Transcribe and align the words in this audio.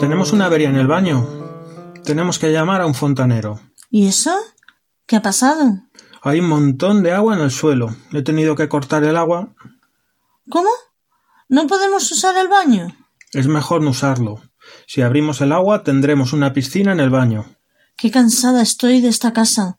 Tenemos 0.00 0.32
una 0.32 0.46
avería 0.46 0.68
en 0.68 0.76
el 0.76 0.86
baño. 0.86 1.26
Tenemos 2.04 2.38
que 2.38 2.52
llamar 2.52 2.80
a 2.80 2.86
un 2.86 2.94
fontanero. 2.94 3.60
¿Y 3.90 4.06
eso? 4.06 4.32
¿Qué 5.06 5.16
ha 5.16 5.22
pasado? 5.22 5.82
Hay 6.22 6.38
un 6.38 6.48
montón 6.48 7.02
de 7.02 7.12
agua 7.12 7.34
en 7.34 7.40
el 7.42 7.50
suelo. 7.50 7.96
He 8.12 8.22
tenido 8.22 8.54
que 8.54 8.68
cortar 8.68 9.02
el 9.02 9.16
agua. 9.16 9.54
¿Cómo? 10.48 10.68
¿No 11.48 11.66
podemos 11.66 12.10
usar 12.12 12.36
el 12.38 12.46
baño? 12.46 12.96
Es 13.32 13.48
mejor 13.48 13.82
no 13.82 13.90
usarlo. 13.90 14.40
Si 14.86 15.02
abrimos 15.02 15.40
el 15.40 15.52
agua 15.52 15.82
tendremos 15.82 16.32
una 16.32 16.52
piscina 16.52 16.92
en 16.92 17.00
el 17.00 17.10
baño. 17.10 17.46
Qué 17.96 18.12
cansada 18.12 18.62
estoy 18.62 19.00
de 19.00 19.08
esta 19.08 19.32
casa. 19.32 19.78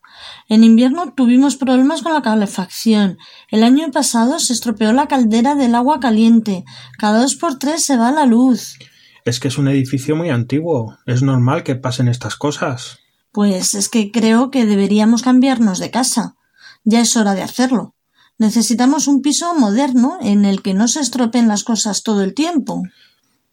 En 0.50 0.64
invierno 0.64 1.14
tuvimos 1.14 1.56
problemas 1.56 2.02
con 2.02 2.12
la 2.12 2.20
calefacción. 2.20 3.16
El 3.48 3.62
año 3.62 3.90
pasado 3.90 4.38
se 4.38 4.52
estropeó 4.52 4.92
la 4.92 5.08
caldera 5.08 5.54
del 5.54 5.74
agua 5.74 5.98
caliente. 5.98 6.64
Cada 6.98 7.22
dos 7.22 7.36
por 7.36 7.58
tres 7.58 7.86
se 7.86 7.96
va 7.96 8.12
la 8.12 8.26
luz. 8.26 8.76
Es 9.24 9.40
que 9.40 9.48
es 9.48 9.58
un 9.58 9.68
edificio 9.68 10.16
muy 10.16 10.30
antiguo. 10.30 10.96
Es 11.06 11.22
normal 11.22 11.62
que 11.62 11.76
pasen 11.76 12.08
estas 12.08 12.36
cosas. 12.36 12.98
Pues 13.32 13.74
es 13.74 13.88
que 13.88 14.10
creo 14.10 14.50
que 14.50 14.66
deberíamos 14.66 15.22
cambiarnos 15.22 15.78
de 15.78 15.90
casa. 15.90 16.36
Ya 16.84 17.00
es 17.00 17.16
hora 17.16 17.34
de 17.34 17.42
hacerlo. 17.42 17.94
Necesitamos 18.38 19.06
un 19.06 19.20
piso 19.20 19.54
moderno 19.54 20.18
en 20.22 20.44
el 20.44 20.62
que 20.62 20.72
no 20.72 20.88
se 20.88 21.00
estropeen 21.00 21.46
las 21.46 21.62
cosas 21.62 22.02
todo 22.02 22.22
el 22.22 22.34
tiempo. 22.34 22.82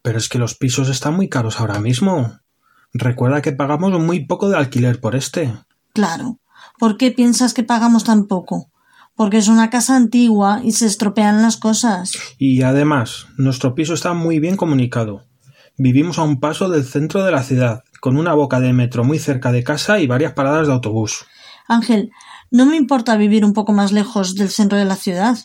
Pero 0.02 0.18
es 0.18 0.28
que 0.28 0.38
los 0.38 0.54
pisos 0.54 0.88
están 0.88 1.14
muy 1.14 1.28
caros 1.28 1.60
ahora 1.60 1.78
mismo. 1.78 2.38
Recuerda 2.94 3.42
que 3.42 3.52
pagamos 3.52 4.00
muy 4.00 4.24
poco 4.24 4.48
de 4.48 4.56
alquiler 4.56 5.00
por 5.00 5.14
este. 5.14 5.54
Claro. 5.92 6.38
¿Por 6.78 6.96
qué 6.96 7.10
piensas 7.10 7.52
que 7.52 7.62
pagamos 7.62 8.04
tan 8.04 8.26
poco? 8.26 8.70
Porque 9.14 9.36
es 9.36 9.48
una 9.48 9.68
casa 9.68 9.94
antigua 9.94 10.62
y 10.64 10.72
se 10.72 10.86
estropean 10.86 11.42
las 11.42 11.58
cosas. 11.58 12.12
Y 12.38 12.62
además, 12.62 13.26
nuestro 13.36 13.74
piso 13.74 13.92
está 13.92 14.14
muy 14.14 14.38
bien 14.38 14.56
comunicado. 14.56 15.27
Vivimos 15.80 16.18
a 16.18 16.24
un 16.24 16.40
paso 16.40 16.68
del 16.68 16.84
centro 16.84 17.22
de 17.22 17.30
la 17.30 17.44
ciudad, 17.44 17.84
con 18.00 18.16
una 18.16 18.34
boca 18.34 18.58
de 18.58 18.72
metro 18.72 19.04
muy 19.04 19.20
cerca 19.20 19.52
de 19.52 19.62
casa 19.62 20.00
y 20.00 20.08
varias 20.08 20.32
paradas 20.32 20.66
de 20.66 20.72
autobús. 20.72 21.24
Ángel, 21.68 22.10
no 22.50 22.66
me 22.66 22.74
importa 22.74 23.16
vivir 23.16 23.44
un 23.44 23.52
poco 23.52 23.72
más 23.72 23.92
lejos 23.92 24.34
del 24.34 24.48
centro 24.48 24.76
de 24.76 24.84
la 24.84 24.96
ciudad. 24.96 25.38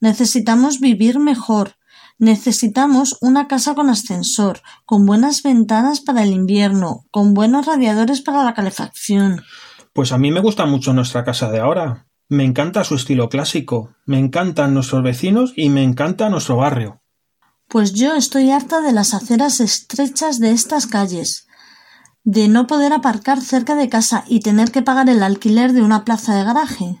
Necesitamos 0.00 0.80
vivir 0.80 1.18
mejor. 1.18 1.76
Necesitamos 2.18 3.16
una 3.22 3.48
casa 3.48 3.74
con 3.74 3.88
ascensor, 3.88 4.60
con 4.84 5.06
buenas 5.06 5.42
ventanas 5.42 6.00
para 6.00 6.22
el 6.22 6.32
invierno, 6.32 7.06
con 7.10 7.32
buenos 7.32 7.64
radiadores 7.64 8.20
para 8.20 8.44
la 8.44 8.52
calefacción. 8.52 9.40
Pues 9.94 10.12
a 10.12 10.18
mí 10.18 10.30
me 10.30 10.40
gusta 10.40 10.66
mucho 10.66 10.92
nuestra 10.92 11.24
casa 11.24 11.50
de 11.50 11.60
ahora. 11.60 12.08
Me 12.28 12.44
encanta 12.44 12.84
su 12.84 12.94
estilo 12.94 13.30
clásico, 13.30 13.94
me 14.04 14.18
encantan 14.18 14.74
nuestros 14.74 15.02
vecinos 15.02 15.54
y 15.56 15.70
me 15.70 15.82
encanta 15.82 16.28
nuestro 16.28 16.56
barrio. 16.56 17.00
Pues 17.68 17.92
yo 17.92 18.14
estoy 18.14 18.50
harta 18.50 18.80
de 18.80 18.92
las 18.92 19.12
aceras 19.12 19.60
estrechas 19.60 20.40
de 20.40 20.52
estas 20.52 20.86
calles, 20.86 21.46
de 22.24 22.48
no 22.48 22.66
poder 22.66 22.94
aparcar 22.94 23.42
cerca 23.42 23.74
de 23.74 23.90
casa 23.90 24.24
y 24.26 24.40
tener 24.40 24.72
que 24.72 24.80
pagar 24.80 25.10
el 25.10 25.22
alquiler 25.22 25.74
de 25.74 25.82
una 25.82 26.04
plaza 26.04 26.34
de 26.34 26.44
garaje. 26.44 26.98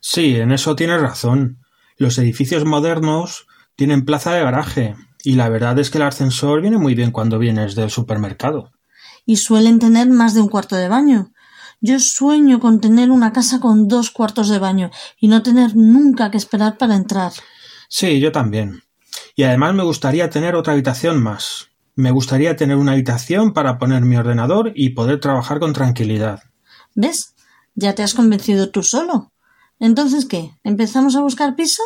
Sí, 0.00 0.36
en 0.36 0.50
eso 0.50 0.76
tienes 0.76 1.02
razón. 1.02 1.58
Los 1.98 2.16
edificios 2.16 2.64
modernos 2.64 3.46
tienen 3.76 4.06
plaza 4.06 4.32
de 4.32 4.42
garaje, 4.42 4.96
y 5.22 5.34
la 5.34 5.50
verdad 5.50 5.78
es 5.78 5.90
que 5.90 5.98
el 5.98 6.04
ascensor 6.04 6.62
viene 6.62 6.78
muy 6.78 6.94
bien 6.94 7.10
cuando 7.10 7.38
vienes 7.38 7.74
del 7.74 7.90
supermercado. 7.90 8.72
Y 9.26 9.36
suelen 9.36 9.78
tener 9.78 10.08
más 10.08 10.32
de 10.32 10.40
un 10.40 10.48
cuarto 10.48 10.76
de 10.76 10.88
baño. 10.88 11.32
Yo 11.82 12.00
sueño 12.00 12.60
con 12.60 12.80
tener 12.80 13.10
una 13.10 13.34
casa 13.34 13.60
con 13.60 13.88
dos 13.88 14.10
cuartos 14.10 14.48
de 14.48 14.58
baño 14.58 14.90
y 15.20 15.28
no 15.28 15.42
tener 15.42 15.76
nunca 15.76 16.30
que 16.30 16.38
esperar 16.38 16.78
para 16.78 16.96
entrar. 16.96 17.32
Sí, 17.88 18.20
yo 18.20 18.32
también. 18.32 18.82
Y 19.38 19.44
además 19.44 19.72
me 19.72 19.84
gustaría 19.84 20.30
tener 20.30 20.56
otra 20.56 20.72
habitación 20.72 21.22
más. 21.22 21.68
Me 21.94 22.10
gustaría 22.10 22.56
tener 22.56 22.76
una 22.76 22.90
habitación 22.90 23.52
para 23.52 23.78
poner 23.78 24.02
mi 24.02 24.16
ordenador 24.16 24.72
y 24.74 24.90
poder 24.90 25.20
trabajar 25.20 25.60
con 25.60 25.72
tranquilidad. 25.72 26.42
¿Ves? 26.96 27.36
Ya 27.76 27.94
te 27.94 28.02
has 28.02 28.14
convencido 28.14 28.70
tú 28.70 28.82
solo. 28.82 29.30
Entonces, 29.78 30.26
¿qué? 30.26 30.50
¿Empezamos 30.64 31.14
a 31.14 31.20
buscar 31.20 31.54
piso? 31.54 31.84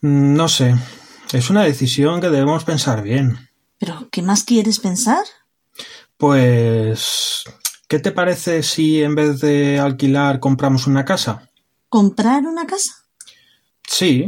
No 0.00 0.48
sé. 0.48 0.76
Es 1.32 1.50
una 1.50 1.64
decisión 1.64 2.20
que 2.20 2.30
debemos 2.30 2.62
pensar 2.62 3.02
bien. 3.02 3.50
¿Pero 3.78 4.08
qué 4.12 4.22
más 4.22 4.44
quieres 4.44 4.78
pensar? 4.78 5.24
Pues... 6.16 7.42
¿Qué 7.88 7.98
te 7.98 8.12
parece 8.12 8.62
si 8.62 9.02
en 9.02 9.16
vez 9.16 9.40
de 9.40 9.80
alquilar 9.80 10.38
compramos 10.38 10.86
una 10.86 11.04
casa? 11.04 11.50
¿Comprar 11.88 12.44
una 12.46 12.64
casa? 12.64 12.92
Sí. 13.88 14.26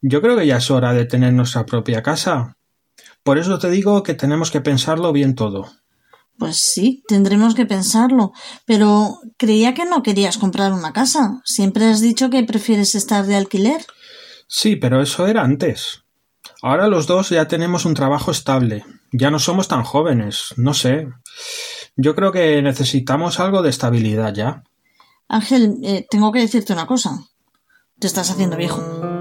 Yo 0.00 0.20
creo 0.20 0.36
que 0.36 0.46
ya 0.46 0.58
es 0.58 0.70
hora 0.70 0.92
de 0.92 1.06
tener 1.06 1.32
nuestra 1.32 1.66
propia 1.66 2.02
casa. 2.02 2.56
Por 3.22 3.38
eso 3.38 3.58
te 3.58 3.70
digo 3.70 4.02
que 4.02 4.14
tenemos 4.14 4.50
que 4.50 4.60
pensarlo 4.60 5.12
bien 5.12 5.34
todo. 5.34 5.70
Pues 6.38 6.58
sí, 6.72 7.02
tendremos 7.08 7.54
que 7.54 7.66
pensarlo. 7.66 8.32
Pero 8.64 9.18
creía 9.36 9.74
que 9.74 9.84
no 9.84 10.02
querías 10.02 10.38
comprar 10.38 10.72
una 10.72 10.92
casa. 10.92 11.40
Siempre 11.44 11.86
has 11.86 12.00
dicho 12.00 12.30
que 12.30 12.44
prefieres 12.44 12.94
estar 12.94 13.26
de 13.26 13.36
alquiler. 13.36 13.84
Sí, 14.46 14.76
pero 14.76 15.02
eso 15.02 15.26
era 15.26 15.42
antes. 15.42 16.04
Ahora 16.62 16.86
los 16.86 17.06
dos 17.06 17.30
ya 17.30 17.48
tenemos 17.48 17.84
un 17.84 17.94
trabajo 17.94 18.30
estable. 18.30 18.84
Ya 19.12 19.30
no 19.30 19.40
somos 19.40 19.66
tan 19.66 19.82
jóvenes. 19.82 20.54
No 20.56 20.74
sé. 20.74 21.08
Yo 21.96 22.14
creo 22.14 22.30
que 22.30 22.62
necesitamos 22.62 23.40
algo 23.40 23.62
de 23.62 23.70
estabilidad 23.70 24.32
ya. 24.32 24.62
Ángel, 25.28 25.78
eh, 25.82 26.06
tengo 26.08 26.30
que 26.30 26.40
decirte 26.40 26.72
una 26.72 26.86
cosa. 26.86 27.18
Te 27.98 28.06
estás 28.06 28.30
haciendo 28.30 28.56
viejo. 28.56 29.17